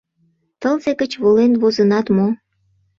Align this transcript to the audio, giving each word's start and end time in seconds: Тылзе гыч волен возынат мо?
Тылзе 0.61 0.91
гыч 1.01 1.11
волен 1.21 1.53
возынат 1.61 2.05
мо? 2.15 2.27